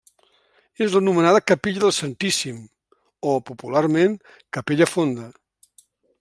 [0.85, 4.17] És l'anomenada Capella del Santíssim o, popularment,
[4.59, 5.29] capella fonda.